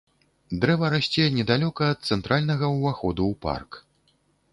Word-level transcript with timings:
Дрэва 0.61 0.87
расце 0.93 1.25
недалёка 1.35 1.83
ад 1.95 1.99
цэнтральнага 2.09 2.71
ўваходу 2.77 3.23
ў 3.31 3.33
парк. 3.45 3.71